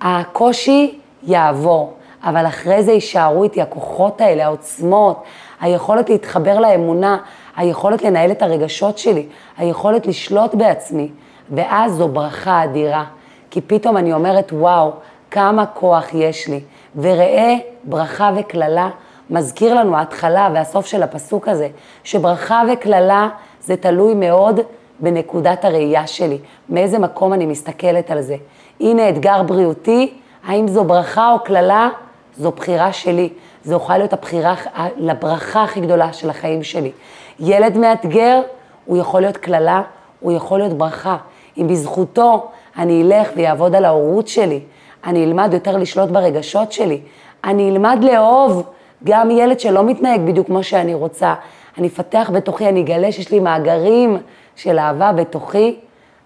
[0.00, 1.92] הקושי יעבור.
[2.24, 5.22] אבל אחרי זה יישארו איתי הכוחות האלה, העוצמות,
[5.60, 7.18] היכולת להתחבר לאמונה,
[7.56, 9.26] היכולת לנהל את הרגשות שלי,
[9.58, 11.08] היכולת לשלוט בעצמי,
[11.50, 13.04] ואז זו ברכה אדירה.
[13.50, 14.92] כי פתאום אני אומרת, וואו,
[15.30, 16.60] כמה כוח יש לי.
[16.96, 18.90] וראה ברכה וקללה
[19.30, 21.68] מזכיר לנו ההתחלה והסוף של הפסוק הזה,
[22.04, 23.28] שברכה וקללה
[23.60, 24.60] זה תלוי מאוד
[25.00, 28.36] בנקודת הראייה שלי, מאיזה מקום אני מסתכלת על זה.
[28.80, 30.12] הנה אתגר בריאותי,
[30.46, 31.88] האם זו ברכה או קללה?
[32.36, 33.28] זו בחירה שלי.
[33.64, 34.54] זו יכולה להיות הבחירה,
[34.96, 36.92] לברכה הכי גדולה של החיים שלי.
[37.40, 38.40] ילד מאתגר,
[38.84, 39.82] הוא יכול להיות קללה,
[40.20, 41.16] הוא יכול להיות ברכה.
[41.58, 44.60] אם בזכותו אני אלך ויעבוד על ההורות שלי,
[45.04, 47.00] אני אלמד יותר לשלוט ברגשות שלי,
[47.44, 48.62] אני אלמד לאהוב
[49.04, 51.34] גם ילד שלא מתנהג בדיוק כמו שאני רוצה.
[51.78, 54.18] אני אפתח בתוכי, אני אגלה שיש לי מאגרים
[54.56, 55.76] של אהבה בתוכי,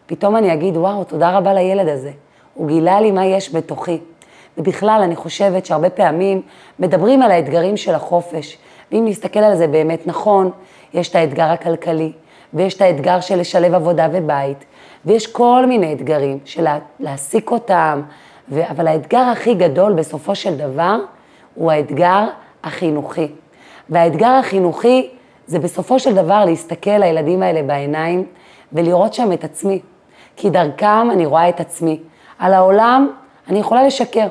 [0.07, 2.11] פתאום אני אגיד, וואו, תודה רבה לילד הזה.
[2.55, 3.99] הוא גילה לי מה יש בתוכי.
[4.59, 6.43] ובכלל, אני חושבת שהרבה פעמים
[6.79, 8.59] מדברים על האתגרים של החופש.
[8.93, 10.51] ואם נסתכל על זה באמת נכון,
[10.95, 12.13] יש את האתגר הכלכלי,
[12.55, 14.65] ויש את האתגר של לשלב עבודה ובית,
[15.05, 16.67] ויש כל מיני אתגרים של
[17.01, 18.03] להעסיק אותם,
[18.49, 18.71] ו...
[18.71, 20.97] אבל האתגר הכי גדול בסופו של דבר
[21.55, 22.25] הוא האתגר
[22.65, 23.29] החינוכי.
[23.89, 25.11] והאתגר החינוכי
[25.51, 28.25] זה בסופו של דבר להסתכל לילדים האלה בעיניים
[28.73, 29.81] ולראות שם את עצמי.
[30.37, 32.01] כי דרכם אני רואה את עצמי.
[32.39, 33.11] על העולם
[33.49, 34.27] אני יכולה לשקר,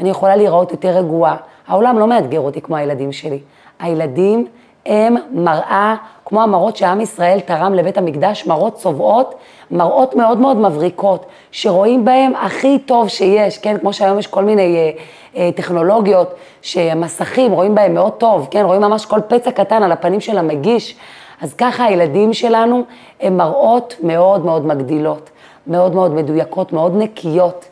[0.00, 1.36] אני יכולה להיראות יותר רגועה.
[1.66, 3.38] העולם לא מאתגר אותי כמו הילדים שלי.
[3.78, 4.46] הילדים
[4.86, 5.96] הם מראה,
[6.28, 9.34] כמו המראות שעם ישראל תרם לבית המקדש, מראות צובעות,
[9.70, 13.78] מראות מאוד מאוד מבריקות, שרואים בהם הכי טוב שיש, כן?
[13.78, 14.90] כמו שהיום יש כל מיני אה,
[15.36, 18.64] אה, טכנולוגיות, שמסכים, רואים בהם מאוד טוב, כן?
[18.64, 20.96] רואים ממש כל פצע קטן על הפנים של המגיש.
[21.42, 22.84] אז ככה הילדים שלנו
[23.20, 25.30] הם מראות מאוד מאוד מגדילות,
[25.66, 27.64] מאוד מאוד מדויקות, מאוד נקיות.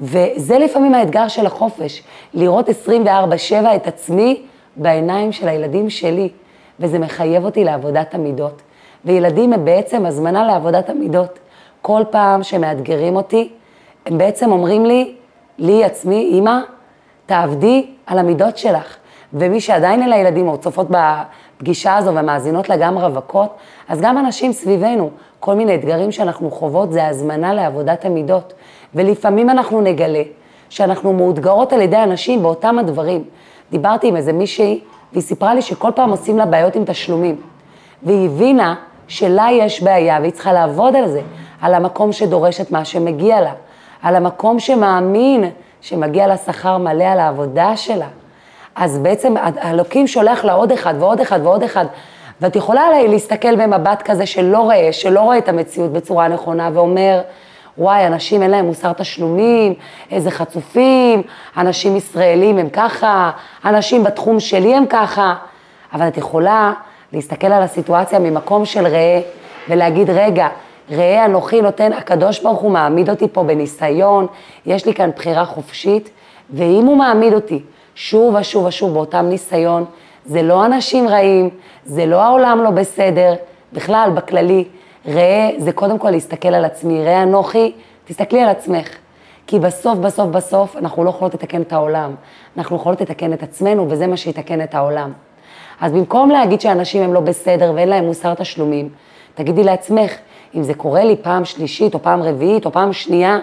[0.00, 2.02] וזה לפעמים האתגר של החופש,
[2.34, 2.72] לראות 24-7
[3.76, 4.42] את עצמי
[4.76, 6.28] בעיניים של הילדים שלי.
[6.82, 8.62] וזה מחייב אותי לעבודת המידות.
[9.04, 11.38] וילדים הם בעצם הזמנה לעבודת המידות.
[11.82, 13.52] כל פעם שמאתגרים אותי,
[14.06, 15.14] הם בעצם אומרים לי,
[15.58, 16.58] לי עצמי, אמא,
[17.26, 18.96] תעבדי על המידות שלך.
[19.34, 23.56] ומי שעדיין אין לה ילדים או צופות בפגישה הזו ומאזינות לה גם רווקות,
[23.88, 28.52] אז גם אנשים סביבנו, כל מיני אתגרים שאנחנו חוות, זה הזמנה לעבודת המידות.
[28.94, 30.22] ולפעמים אנחנו נגלה
[30.68, 33.24] שאנחנו מאותגרות על ידי אנשים באותם הדברים.
[33.70, 34.80] דיברתי עם איזה מישהי
[35.12, 37.36] והיא סיפרה לי שכל פעם עושים לה בעיות עם תשלומים.
[38.02, 38.74] והיא הבינה
[39.08, 41.20] שלה יש בעיה והיא צריכה לעבוד על זה,
[41.60, 43.52] על המקום שדורש את מה שמגיע לה,
[44.02, 48.06] על המקום שמאמין שמגיע לה שכר מלא על העבודה שלה.
[48.74, 51.84] אז בעצם אלוקים שולח לה עוד אחד ועוד אחד ועוד אחד,
[52.40, 57.20] ואת יכולה להסתכל במבט כזה שלא רואה, שלא רואה את המציאות בצורה נכונה ואומר,
[57.78, 59.74] וואי, אנשים אין להם מוסר תשלומים,
[60.10, 61.22] איזה חצופים,
[61.56, 63.30] אנשים ישראלים הם ככה,
[63.64, 65.34] אנשים בתחום שלי הם ככה,
[65.92, 66.72] אבל את יכולה
[67.12, 69.20] להסתכל על הסיטואציה ממקום של ראה
[69.68, 70.48] ולהגיד, רגע,
[70.90, 74.26] ראה אנוכי נותן, הקדוש ברוך הוא מעמיד אותי פה בניסיון,
[74.66, 76.10] יש לי כאן בחירה חופשית,
[76.50, 77.62] ואם הוא מעמיד אותי
[77.94, 79.84] שוב ושוב ושוב באותם ניסיון,
[80.26, 81.50] זה לא אנשים רעים,
[81.84, 83.34] זה לא העולם לא בסדר,
[83.72, 84.64] בכלל, בכללי,
[85.06, 87.72] ראה, זה קודם כל להסתכל על עצמי, ראה אנוכי,
[88.04, 88.88] תסתכלי על עצמך.
[89.46, 92.14] כי בסוף, בסוף, בסוף, אנחנו לא יכולות לתקן את העולם.
[92.56, 95.12] אנחנו יכולות לתקן את עצמנו, וזה מה שיתקן את העולם.
[95.80, 98.88] אז במקום להגיד שאנשים הם לא בסדר ואין להם מוסר תשלומים,
[99.34, 100.12] תגידי לעצמך,
[100.54, 103.38] אם זה קורה לי פעם שלישית, או פעם רביעית, או פעם שנייה,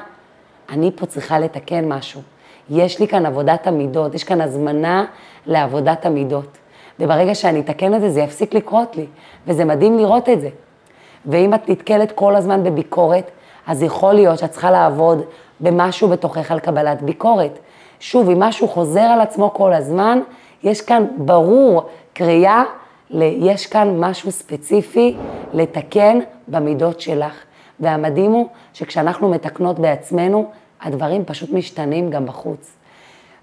[0.70, 2.22] אני פה צריכה לתקן משהו.
[2.70, 5.06] יש לי כאן עבודת המידות, יש כאן הזמנה
[5.46, 6.58] לעבודת המידות.
[7.00, 9.06] וברגע שאני אתקן את זה, זה יפסיק לקרות לי,
[9.48, 10.50] וזה מדהים לראות את זה.
[11.26, 13.32] ואם את נתקלת כל הזמן בביקורת,
[13.68, 15.22] אז יכול להיות שאת צריכה לעבוד
[15.60, 17.60] במשהו בתוכך על קבלת ביקורת.
[18.00, 20.20] שוב, אם משהו חוזר על עצמו כל הזמן,
[20.64, 22.64] יש כאן ברור קריאה,
[23.20, 25.18] יש כאן משהו ספציפי
[25.54, 27.34] לתקן במידות שלך.
[27.80, 30.46] והמדהים הוא שכשאנחנו מתקנות בעצמנו,
[30.82, 32.76] הדברים פשוט משתנים גם בחוץ.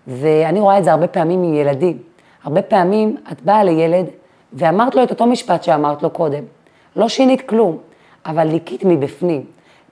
[0.07, 1.99] ואני רואה את זה הרבה פעמים עם ילדים.
[2.45, 4.07] הרבה פעמים את באה לילד
[4.53, 6.43] ואמרת לו את אותו משפט שאמרת לו קודם.
[6.97, 7.79] לא שינית כלום,
[8.27, 9.45] אבל ליקית מבפנים.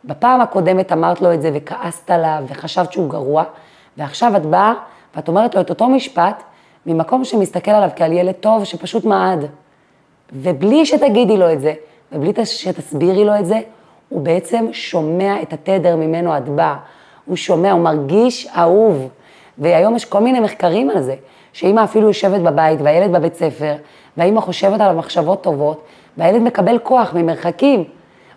[0.04, 3.44] בפעם הקודמת אמרת לו את זה וכעסת עליו וחשבת שהוא גרוע,
[3.96, 4.72] ועכשיו את באה
[5.16, 6.42] ואת אומרת לו את אותו משפט
[6.86, 9.46] ממקום שמסתכל עליו כעל ילד טוב שפשוט מעד.
[10.32, 11.74] ובלי שתגידי לו את זה,
[12.12, 13.60] ובלי שתסבירי לו את זה,
[14.08, 16.76] הוא בעצם שומע את התדר ממנו את באה.
[17.24, 19.08] הוא שומע, הוא מרגיש אהוב.
[19.58, 21.14] והיום יש כל מיני מחקרים על זה,
[21.52, 23.74] שאימא אפילו יושבת בבית והילד בבית ספר,
[24.16, 25.84] והאימא חושבת עליו מחשבות טובות,
[26.16, 27.84] והילד מקבל כוח ממרחקים,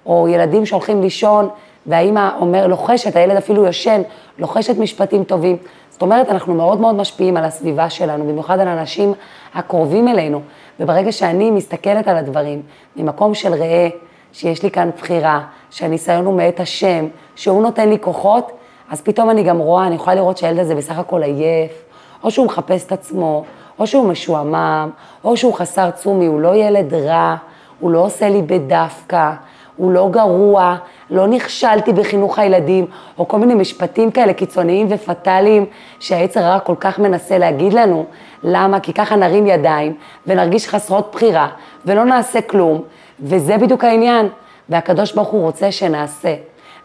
[0.06, 1.50] או ילדים שהולכים לישון,
[1.86, 4.02] והאימא אומר, לוחשת, הילד אפילו יושן,
[4.40, 5.58] לוחשת משפטים טובים.
[5.90, 9.14] זאת אומרת, אנחנו מאוד מאוד משפיעים על הסביבה שלנו, במיוחד על האנשים
[9.54, 10.42] הקרובים אלינו.
[10.80, 12.62] וברגע שאני מסתכלת על הדברים
[12.96, 13.88] ממקום של ראה,
[14.34, 18.52] שיש לי כאן בחירה, שהניסיון הוא מאת השם, שהוא נותן לי כוחות,
[18.90, 21.84] אז פתאום אני גם רואה, אני יכולה לראות שהילד הזה בסך הכל עייף,
[22.24, 23.44] או שהוא מחפש את עצמו,
[23.80, 24.90] או שהוא משועמם,
[25.24, 27.36] או שהוא חסר צומי, הוא לא ילד רע,
[27.80, 29.32] הוא לא עושה לי בדווקא,
[29.76, 30.76] הוא לא גרוע,
[31.10, 32.86] לא נכשלתי בחינוך הילדים,
[33.18, 35.66] או כל מיני משפטים כאלה קיצוניים ופטאליים
[36.00, 38.06] שהיצר הרע כל כך מנסה להגיד לנו.
[38.44, 38.80] למה?
[38.80, 39.96] כי ככה נרים ידיים
[40.28, 41.48] ונרגיש חסרות בחירה
[41.86, 42.82] ולא נעשה כלום,
[43.20, 44.30] וזה בדיוק העניין.
[44.70, 46.36] והקדוש ברוך הוא רוצה שנעשה.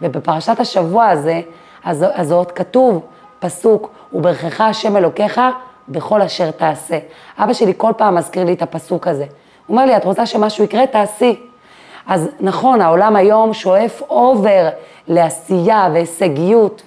[0.03, 1.41] ובפרשת השבוע הזה,
[2.31, 3.01] עוד כתוב,
[3.39, 5.41] פסוק, וברכך השם אלוקיך
[5.89, 6.99] בכל אשר תעשה.
[7.39, 9.25] אבא שלי כל פעם מזכיר לי את הפסוק הזה.
[9.67, 10.87] הוא אומר לי, את רוצה שמשהו יקרה?
[10.87, 11.41] תעשי.
[12.07, 14.69] אז נכון, העולם היום שואף אובר
[15.09, 16.83] לעשייה והישגיות.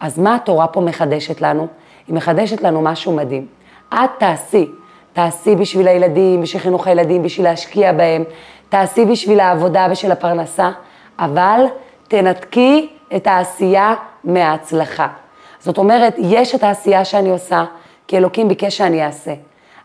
[0.00, 1.66] אז מה התורה פה מחדשת לנו?
[2.06, 3.46] היא מחדשת לנו משהו מדהים.
[3.94, 4.70] את תעשי,
[5.12, 8.24] תעשי בשביל הילדים, בשביל חינוך הילדים, בשביל להשקיע בהם,
[8.68, 10.70] תעשי בשביל העבודה ושל הפרנסה,
[11.18, 11.64] אבל
[12.08, 15.06] תנתקי את העשייה מההצלחה.
[15.60, 17.64] זאת אומרת, יש את העשייה שאני עושה,
[18.08, 19.34] כי אלוקים ביקש שאני אעשה,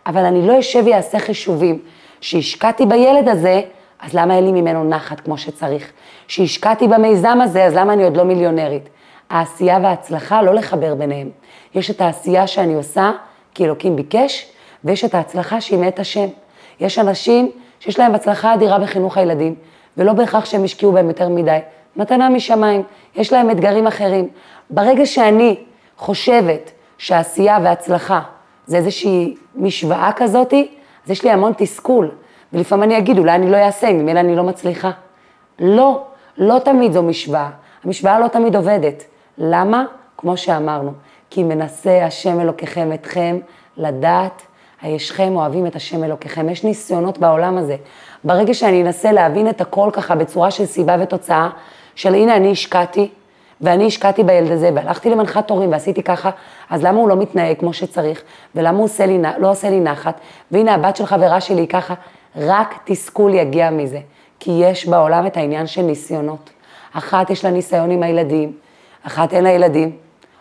[0.05, 1.79] אבל אני לא אשב ואעשה חישובים.
[2.23, 3.61] שהשקעתי בילד הזה,
[3.99, 5.91] אז למה אין לי ממנו נחת כמו שצריך?
[6.27, 8.89] שהשקעתי במיזם הזה, אז למה אני עוד לא מיליונרית?
[9.29, 11.29] העשייה וההצלחה, לא לחבר ביניהם.
[11.75, 13.11] יש את העשייה שאני עושה,
[13.53, 14.51] כי אלוקים ביקש,
[14.83, 16.27] ויש את ההצלחה שהיא מאת השם.
[16.79, 19.55] יש אנשים שיש להם הצלחה אדירה בחינוך הילדים,
[19.97, 21.59] ולא בהכרח שהם השקיעו בהם יותר מדי.
[21.95, 22.83] מתנה משמיים,
[23.15, 24.27] יש להם אתגרים אחרים.
[24.69, 25.55] ברגע שאני
[25.97, 28.21] חושבת שעשייה והצלחה
[28.65, 30.67] זה איזושהי משוואה כזאתי,
[31.05, 32.11] אז יש לי המון תסכול.
[32.53, 34.91] ולפעמים אני אגיד, אולי אני לא אעשה, אם ממילא אני לא מצליחה.
[35.59, 36.03] לא,
[36.37, 37.49] לא תמיד זו משוואה.
[37.83, 39.03] המשוואה לא תמיד עובדת.
[39.37, 39.85] למה?
[40.17, 40.93] כמו שאמרנו,
[41.29, 43.37] כי מנסה השם אלוקיכם אתכם
[43.77, 44.41] לדעת
[44.81, 46.49] הישכם אוהבים את השם אלוקיכם.
[46.49, 47.75] יש ניסיונות בעולם הזה.
[48.23, 51.49] ברגע שאני אנסה להבין את הכל ככה בצורה של סיבה ותוצאה,
[51.95, 53.09] של הנה אני השקעתי,
[53.63, 56.29] ואני השקעתי בילד הזה, והלכתי למנחת הורים ועשיתי ככה,
[56.69, 58.23] אז למה הוא לא מתנהג כמו שצריך,
[58.55, 60.19] ולמה הוא עושה לי, לא עושה לי נחת,
[60.51, 61.93] והנה הבת של חברה שלי ככה,
[62.35, 63.99] רק תסכול יגיע מזה,
[64.39, 66.49] כי יש בעולם את העניין של ניסיונות.
[66.93, 68.51] אחת יש לה ניסיון עם הילדים,
[69.03, 69.91] אחת אין לה ילדים,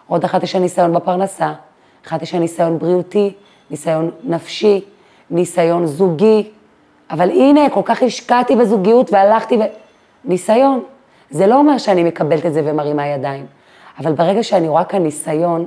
[0.07, 1.53] עוד אחת יש לה ניסיון בפרנסה,
[2.07, 3.33] אחת יש לה ניסיון בריאותי,
[3.71, 4.85] ניסיון נפשי,
[5.31, 6.51] ניסיון זוגי,
[7.11, 9.61] אבל הנה, כל כך השקעתי בזוגיות והלכתי ו...
[10.25, 10.83] ניסיון.
[11.33, 13.47] זה לא אומר שאני מקבלת את זה ומרימה ידיים,
[13.99, 15.67] אבל ברגע שאני רואה כאן ניסיון,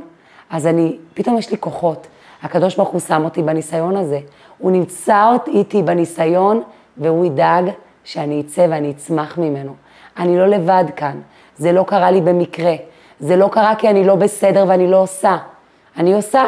[0.49, 2.07] אז אני, פתאום יש לי כוחות.
[2.43, 4.19] הקדוש ברוך הוא שם אותי בניסיון הזה.
[4.57, 6.61] הוא נמצא איתי בניסיון,
[6.97, 7.69] והוא ידאג
[8.03, 9.73] שאני אצא ואני אצמח ממנו.
[10.17, 11.19] אני לא לבד כאן.
[11.57, 12.75] זה לא קרה לי במקרה,
[13.19, 15.37] זה לא קרה כי אני לא בסדר ואני לא עושה.
[15.97, 16.43] אני עושה,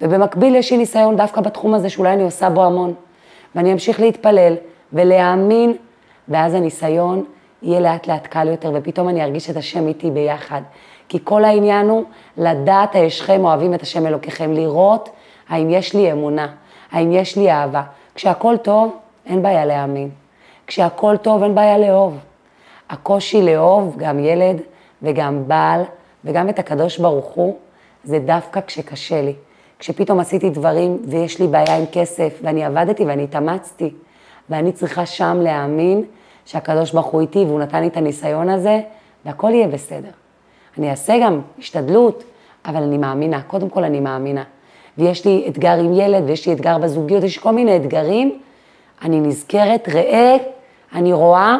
[0.00, 2.94] ובמקביל יש לי ניסיון דווקא בתחום הזה שאולי אני עושה בו המון.
[3.54, 4.54] ואני אמשיך להתפלל
[4.92, 5.76] ולהאמין,
[6.28, 7.24] ואז הניסיון
[7.62, 10.62] יהיה לאט לאט קל יותר, ופתאום אני ארגיש את השם איתי ביחד.
[11.08, 12.04] כי כל העניין הוא
[12.36, 15.08] לדעת הישכם אוהבים את השם אלוקיכם, לראות
[15.48, 16.48] האם יש לי אמונה,
[16.92, 17.82] האם יש לי אהבה.
[18.14, 18.96] כשהכול טוב,
[19.26, 20.10] אין בעיה להאמין.
[20.66, 22.18] כשהכול טוב, אין בעיה לאהוב.
[22.90, 24.60] הקושי לאהוב גם ילד
[25.02, 25.82] וגם בעל
[26.24, 27.56] וגם את הקדוש ברוך הוא,
[28.04, 29.34] זה דווקא כשקשה לי.
[29.78, 33.94] כשפתאום עשיתי דברים ויש לי בעיה עם כסף, ואני עבדתי ואני התאמצתי,
[34.50, 36.04] ואני צריכה שם להאמין
[36.50, 38.80] שהקדוש ברוך הוא איתי והוא נתן לי את הניסיון הזה,
[39.24, 40.10] והכל יהיה בסדר.
[40.78, 42.24] אני אעשה גם השתדלות,
[42.64, 44.42] אבל אני מאמינה, קודם כל אני מאמינה.
[44.98, 48.38] ויש לי אתגר עם ילד, ויש לי אתגר בזוגיות, יש כל מיני אתגרים,
[49.02, 50.36] אני נזכרת, ראה,
[50.94, 51.56] אני רואה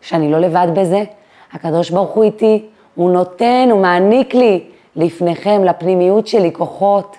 [0.00, 1.04] שאני לא לבד בזה,
[1.52, 4.64] הקדוש ברוך הוא איתי, הוא נותן, הוא מעניק לי
[4.96, 7.16] לפניכם, לפנימיות שלי, כוחות,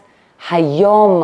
[0.50, 1.24] היום,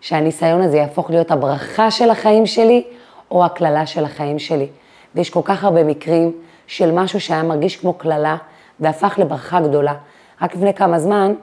[0.00, 2.84] שהניסיון הזה יהפוך להיות הברכה של החיים שלי,
[3.30, 4.66] או הקללה של החיים שלי.
[5.14, 6.32] ויש כל כך הרבה מקרים
[6.66, 8.36] של משהו שהיה מרגיש כמו קללה,
[8.80, 9.94] והפך לברכה גדולה.
[10.42, 11.34] רק לפני כמה זמן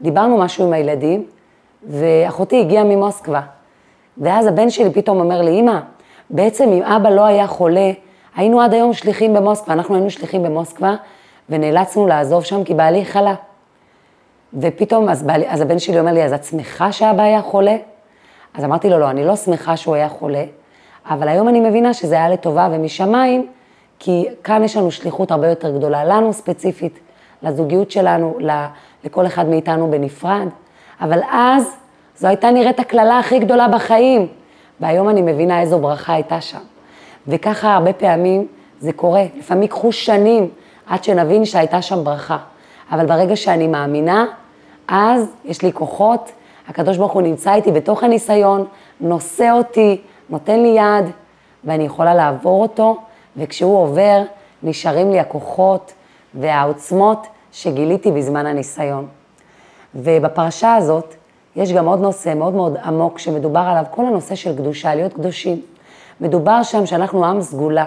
[0.00, 1.26] דיברנו משהו עם הילדים,
[1.88, 3.40] ואחותי הגיעה ממוסקבה.
[4.18, 5.80] ואז הבן שלי פתאום אומר לי, אמא,
[6.30, 7.90] בעצם אם אבא לא היה חולה,
[8.36, 10.94] היינו עד היום שליחים במוסקבה, אנחנו היינו שליחים במוסקבה,
[11.48, 13.34] ונאלצנו לעזוב שם כי בעלי חלה.
[14.54, 17.76] ופתאום, אז, בעלי, אז הבן שלי אומר לי, אז את שמחה שאבא היה חולה?
[18.54, 20.44] אז אמרתי לו, לא, אני לא שמחה שהוא היה חולה,
[21.08, 23.46] אבל היום אני מבינה שזה היה לטובה ומשמיים,
[23.98, 26.98] כי כאן יש לנו שליחות הרבה יותר גדולה, לנו ספציפית,
[27.42, 28.38] לזוגיות שלנו,
[29.04, 30.48] לכל אחד מאיתנו בנפרד,
[31.00, 31.76] אבל אז
[32.16, 34.26] זו הייתה נראית הקללה הכי גדולה בחיים,
[34.80, 36.58] והיום אני מבינה איזו ברכה הייתה שם.
[37.28, 38.46] וככה הרבה פעמים
[38.80, 40.48] זה קורה, לפעמים ייקחו שנים
[40.86, 42.38] עד שנבין שהייתה שם ברכה,
[42.92, 44.26] אבל ברגע שאני מאמינה,
[44.88, 46.32] אז יש לי כוחות,
[46.68, 48.64] הקדוש ברוך הוא נמצא איתי בתוך הניסיון,
[49.00, 51.10] נושא אותי, נותן לי יד,
[51.64, 52.96] ואני יכולה לעבור אותו,
[53.36, 54.22] וכשהוא עובר,
[54.62, 55.92] נשארים לי הכוחות
[56.34, 59.06] והעוצמות שגיליתי בזמן הניסיון.
[59.94, 61.14] ובפרשה הזאת,
[61.56, 65.62] יש גם עוד נושא מאוד מאוד עמוק שמדובר עליו, כל הנושא של קדושה, להיות קדושים.
[66.20, 67.84] מדובר שם שאנחנו עם סגולה,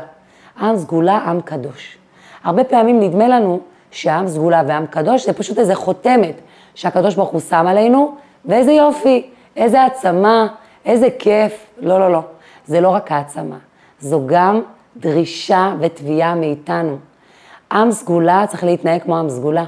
[0.60, 1.98] עם סגולה, עם קדוש.
[2.44, 3.60] הרבה פעמים נדמה לנו
[3.92, 6.36] שעם סגולה ועם קדוש זה פשוט איזה חותמת
[6.76, 10.48] שהקדוש ברוך הוא שם עלינו, ואיזה יופי, איזה העצמה,
[10.88, 11.66] איזה כיף.
[11.80, 12.22] לא, לא, לא.
[12.66, 13.58] זה לא רק העצמה,
[14.00, 14.62] זו גם
[14.98, 16.98] דרישה ותביעה מאיתנו.
[17.72, 19.66] עם סגולה צריך להתנהג כמו עם סגולה.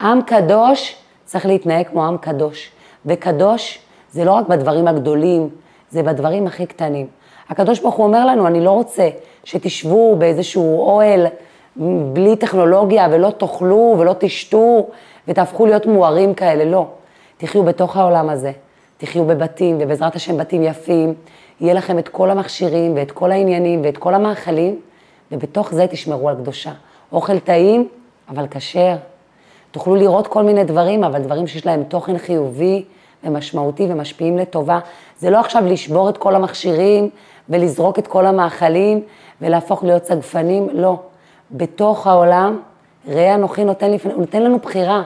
[0.00, 2.70] עם קדוש צריך להתנהג כמו עם קדוש.
[3.06, 3.78] וקדוש
[4.12, 5.48] זה לא רק בדברים הגדולים,
[5.90, 7.06] זה בדברים הכי קטנים.
[7.48, 9.08] הקדוש ברוך הוא אומר לנו, אני לא רוצה
[9.44, 11.26] שתשבו באיזשהו אוהל
[12.12, 14.88] בלי טכנולוגיה ולא תאכלו ולא תשתו
[15.28, 16.86] ותהפכו להיות מוארים כאלה, לא.
[17.38, 18.52] תחיו בתוך העולם הזה,
[19.00, 21.14] תחיו בבתים, ובעזרת השם בתים יפים,
[21.60, 24.80] יהיה לכם את כל המכשירים ואת כל העניינים ואת כל המאכלים,
[25.32, 26.72] ובתוך זה תשמרו על קדושה.
[27.12, 27.88] אוכל טעים,
[28.28, 28.96] אבל כשר.
[29.70, 32.84] תוכלו לראות כל מיני דברים, אבל דברים שיש להם תוכן חיובי
[33.24, 34.78] ומשמעותי ומשפיעים לטובה.
[35.18, 37.10] זה לא עכשיו לשבור את כל המכשירים
[37.48, 39.00] ולזרוק את כל המאכלים
[39.40, 40.96] ולהפוך להיות צגפנים, לא.
[41.50, 42.58] בתוך העולם,
[43.08, 45.02] ראה אנוכי נותן, לפני, נותן לנו בחירה.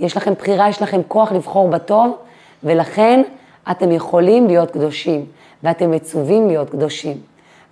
[0.00, 2.16] יש לכם בחירה, יש לכם כוח לבחור בטוב,
[2.64, 3.22] ולכן
[3.70, 5.24] אתם יכולים להיות קדושים,
[5.62, 7.16] ואתם מצווים להיות קדושים.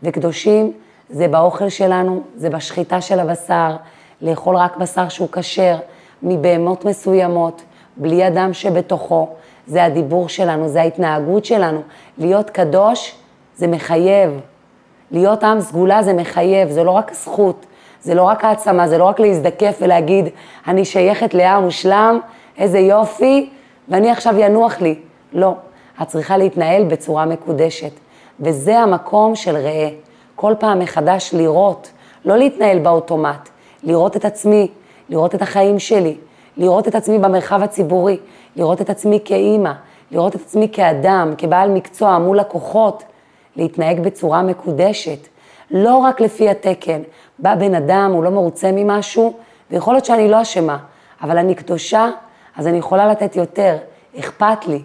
[0.03, 0.73] וקדושים
[1.11, 3.77] זה באוכל שלנו, זה בשחיטה של הבשר,
[4.23, 5.77] לאכול רק בשר שהוא כשר,
[6.23, 7.63] מבהמות מסוימות,
[7.97, 9.29] בלי אדם שבתוכו.
[9.67, 11.83] זה הדיבור שלנו, זה ההתנהגות שלנו.
[12.19, 13.15] להיות קדוש
[13.57, 14.41] זה מחייב.
[15.11, 17.67] להיות עם סגולה זה מחייב, זה לא רק זכות,
[18.03, 20.29] זה לא רק העצמה, זה לא רק להזדקף ולהגיד,
[20.67, 22.21] אני שייכת לעם מושלם,
[22.59, 23.51] איזה יופי,
[23.89, 24.95] ואני עכשיו ינוח לי.
[25.33, 25.55] לא,
[26.03, 27.93] את צריכה להתנהל בצורה מקודשת.
[28.41, 29.89] וזה המקום של ראה.
[30.35, 31.91] כל פעם מחדש לראות,
[32.25, 33.49] לא להתנהל באוטומט,
[33.83, 34.69] לראות את עצמי,
[35.09, 36.17] לראות את החיים שלי,
[36.57, 38.17] לראות את עצמי במרחב הציבורי,
[38.57, 39.73] לראות את עצמי כאימא,
[40.11, 43.03] לראות את עצמי כאדם, כבעל מקצוע מול לקוחות,
[43.57, 45.29] להתנהג בצורה מקודשת,
[45.71, 47.03] לא רק לפי התקן.
[47.39, 49.33] בא בן אדם, הוא לא מרוצה ממשהו,
[49.71, 50.79] ויכול להיות שאני לא אשמה,
[51.23, 52.11] אבל אני קדושה,
[52.57, 53.77] אז אני יכולה לתת יותר,
[54.19, 54.83] אכפת לי.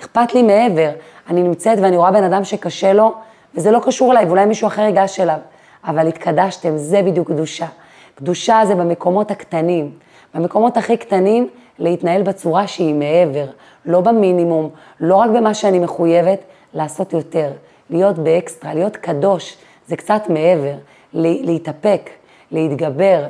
[0.00, 0.90] אכפת לי מעבר.
[1.28, 3.14] אני נמצאת ואני רואה בן אדם שקשה לו,
[3.54, 5.38] וזה לא קשור אליי, ואולי מישהו אחר ייגש אליו,
[5.84, 7.66] אבל התקדשתם, זה בדיוק קדושה.
[8.14, 9.90] קדושה זה במקומות הקטנים.
[10.34, 13.46] במקומות הכי קטנים, להתנהל בצורה שהיא מעבר,
[13.84, 16.38] לא במינימום, לא רק במה שאני מחויבת,
[16.74, 17.50] לעשות יותר,
[17.90, 20.74] להיות באקסטרה, להיות קדוש, זה קצת מעבר,
[21.12, 22.10] להתאפק,
[22.50, 23.24] להתגבר,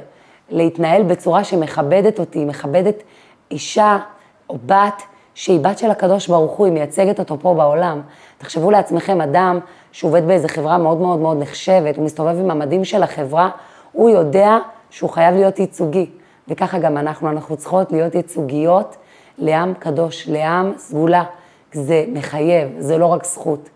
[0.50, 3.02] להתנהל בצורה שמכבדת אותי, מכבדת
[3.50, 3.98] אישה
[4.50, 5.02] או בת
[5.34, 8.00] שהיא בת של הקדוש ברוך הוא, היא מייצגת אותו פה בעולם.
[8.38, 9.58] תחשבו לעצמכם, אדם
[9.92, 13.50] שעובד באיזה חברה מאוד מאוד מאוד נחשבת, הוא מסתובב עם המדים של החברה,
[13.92, 14.58] הוא יודע
[14.90, 16.06] שהוא חייב להיות ייצוגי.
[16.48, 18.96] וככה גם אנחנו, אנחנו צריכות להיות ייצוגיות
[19.38, 21.24] לעם קדוש, לעם סגולה.
[21.72, 23.68] זה מחייב, זה לא רק זכות.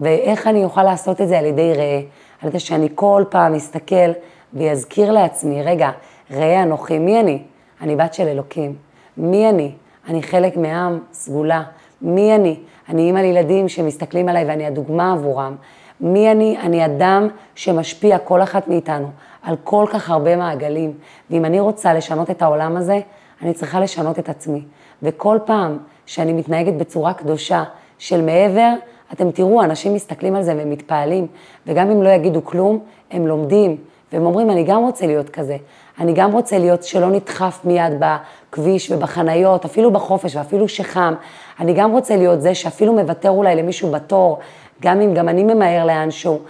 [0.00, 2.00] ואיך אני אוכל לעשות את זה על ידי ראה?
[2.42, 4.10] על ידי שאני כל פעם אסתכל
[4.54, 5.90] ואזכיר לעצמי, רגע,
[6.30, 7.42] ראה אנוכי, מי אני?
[7.80, 8.87] אני בת של אלוקים.
[9.18, 9.72] מי אני?
[10.08, 11.62] אני חלק מעם סגולה.
[12.02, 12.56] מי אני?
[12.88, 15.56] אני אימא לילדים שמסתכלים עליי ואני הדוגמה עבורם.
[16.00, 16.58] מי אני?
[16.62, 19.10] אני אדם שמשפיע, כל אחת מאיתנו,
[19.42, 20.92] על כל כך הרבה מעגלים.
[21.30, 23.00] ואם אני רוצה לשנות את העולם הזה,
[23.42, 24.62] אני צריכה לשנות את עצמי.
[25.02, 27.64] וכל פעם שאני מתנהגת בצורה קדושה
[27.98, 28.72] של מעבר,
[29.12, 31.26] אתם תראו, אנשים מסתכלים על זה והם מתפעלים,
[31.66, 32.78] וגם אם לא יגידו כלום,
[33.10, 33.76] הם לומדים,
[34.12, 35.56] והם אומרים, אני גם רוצה להיות כזה.
[36.00, 41.14] אני גם רוצה להיות שלא נדחף מיד בכביש ובחניות, אפילו בחופש ואפילו שחם.
[41.60, 44.38] אני גם רוצה להיות זה שאפילו מוותר אולי למישהו בתור,
[44.82, 46.40] גם אם גם אני ממהר לאנשהו.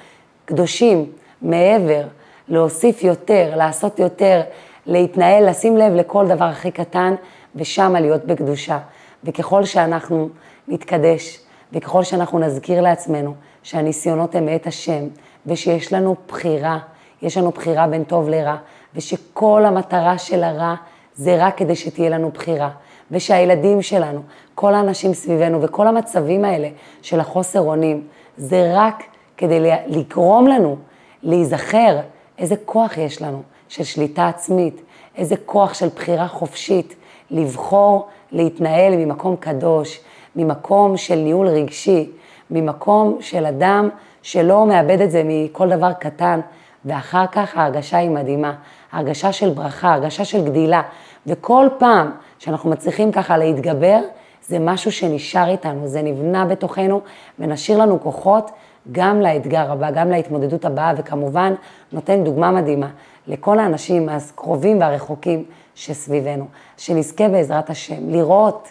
[0.45, 1.07] קדושים,
[1.43, 2.03] מעבר,
[2.49, 4.41] להוסיף יותר, לעשות יותר,
[4.87, 7.15] להתנהל, לשים לב לכל דבר הכי קטן,
[7.57, 8.79] ושמה להיות בקדושה.
[9.25, 10.29] וככל שאנחנו
[10.69, 11.41] נתקדש,
[11.73, 15.05] וככל שאנחנו נזכיר לעצמנו שהניסיונות הם מאת השם,
[15.47, 16.79] ושיש לנו בחירה,
[17.23, 18.57] יש לנו בחירה בין טוב לרע,
[18.99, 20.75] ושכל המטרה של הרע
[21.15, 22.71] זה רק כדי שתהיה לנו בחירה,
[23.11, 24.21] ושהילדים שלנו,
[24.55, 26.69] כל האנשים סביבנו וכל המצבים האלה
[27.03, 28.03] של החוסר אונים,
[28.37, 29.03] זה רק
[29.37, 30.77] כדי לגרום לנו
[31.23, 31.99] להיזכר
[32.39, 34.81] איזה כוח יש לנו של שליטה עצמית,
[35.17, 36.95] איזה כוח של בחירה חופשית,
[37.31, 40.01] לבחור להתנהל ממקום קדוש,
[40.37, 42.11] ממקום של ניהול רגשי,
[42.51, 43.89] ממקום של אדם
[44.23, 46.41] שלא מאבד את זה מכל דבר קטן,
[46.85, 48.55] ואחר כך ההרגשה היא מדהימה,
[48.93, 50.83] הרגשה של ברכה, הרגשה של גדילה,
[51.27, 54.01] וכל פעם שאנחנו מצליחים ככה להתגבר,
[54.49, 57.01] זה משהו שנשאר איתנו, זה נבנה בתוכנו,
[57.39, 58.51] ונשאיר לנו כוחות
[58.93, 61.55] גם לאתגר הבא, גם להתמודדות הבאה, וכמובן
[61.93, 62.89] נותן דוגמה מדהימה
[63.27, 66.47] לכל האנשים הקרובים והרחוקים שסביבנו,
[66.77, 68.69] שנזכה בעזרת השם לראות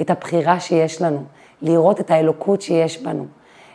[0.00, 1.22] את הבחירה שיש לנו,
[1.62, 3.24] לראות את האלוקות שיש בנו,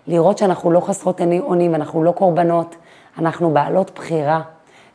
[0.08, 2.76] לראות שאנחנו לא חסרות אונים, אנחנו לא קורבנות,
[3.18, 4.42] אנחנו בעלות בחירה,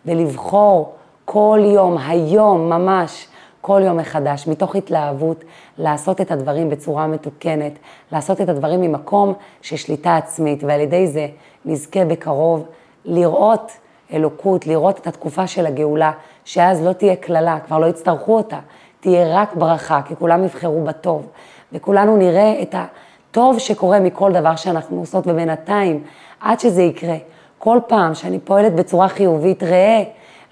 [0.07, 3.29] ולבחור כל יום, היום ממש,
[3.61, 5.45] כל יום מחדש, מתוך התלהבות,
[5.79, 7.73] לעשות את הדברים בצורה מתוקנת,
[8.13, 9.33] לעשות את הדברים ממקום
[9.63, 11.27] של שליטה עצמית, ועל ידי זה
[11.65, 12.65] נזכה בקרוב
[13.05, 13.73] לראות
[14.13, 16.13] אלוקות, לראות את התקופה של הגאולה,
[16.45, 18.59] שאז לא תהיה קללה, כבר לא יצטרכו אותה,
[19.01, 21.27] תהיה רק ברכה, כי כולם יבחרו בטוב,
[21.73, 26.03] וכולנו נראה את הטוב שקורה מכל דבר שאנחנו עושות, ובינתיים,
[26.41, 27.17] עד שזה יקרה,
[27.63, 30.03] כל פעם שאני פועלת בצורה חיובית, ראה,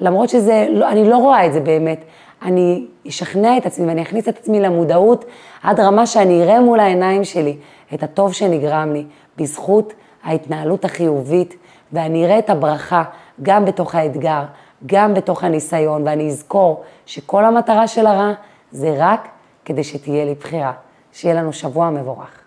[0.01, 2.05] למרות שזה, לא, אני לא רואה את זה באמת,
[2.43, 5.25] אני אשכנע את עצמי ואני אכניס את עצמי למודעות
[5.63, 7.57] עד רמה שאני אראה מול העיניים שלי
[7.95, 9.05] את הטוב שנגרם לי
[9.37, 9.93] בזכות
[10.25, 11.57] ההתנהלות החיובית,
[11.93, 13.03] ואני אראה את הברכה
[13.43, 14.43] גם בתוך האתגר,
[14.87, 18.33] גם בתוך הניסיון, ואני אזכור שכל המטרה של הרע
[18.71, 19.29] זה רק
[19.65, 20.73] כדי שתהיה לי בחירה.
[21.13, 22.38] שיהיה לנו שבוע מבורך.